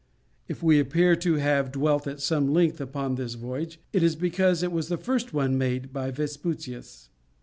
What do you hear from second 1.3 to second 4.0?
have dwelt at some length upon this voyage,